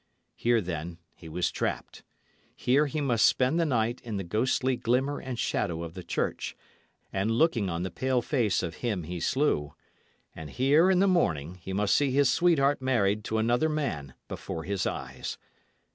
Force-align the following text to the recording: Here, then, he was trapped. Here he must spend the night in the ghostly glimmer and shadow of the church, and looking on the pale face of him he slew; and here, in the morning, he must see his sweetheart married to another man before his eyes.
Here, 0.35 0.61
then, 0.61 0.97
he 1.13 1.29
was 1.29 1.51
trapped. 1.51 2.01
Here 2.55 2.87
he 2.87 2.99
must 3.01 3.23
spend 3.23 3.59
the 3.59 3.67
night 3.67 4.01
in 4.03 4.17
the 4.17 4.23
ghostly 4.23 4.75
glimmer 4.75 5.19
and 5.19 5.37
shadow 5.37 5.83
of 5.83 5.93
the 5.93 6.01
church, 6.03 6.57
and 7.13 7.29
looking 7.29 7.69
on 7.69 7.83
the 7.83 7.91
pale 7.91 8.23
face 8.23 8.63
of 8.63 8.77
him 8.77 9.03
he 9.03 9.19
slew; 9.19 9.75
and 10.35 10.49
here, 10.49 10.89
in 10.89 11.01
the 11.01 11.07
morning, 11.07 11.53
he 11.61 11.71
must 11.71 11.93
see 11.93 12.09
his 12.09 12.31
sweetheart 12.31 12.81
married 12.81 13.23
to 13.25 13.37
another 13.37 13.69
man 13.69 14.15
before 14.27 14.63
his 14.63 14.87
eyes. 14.87 15.37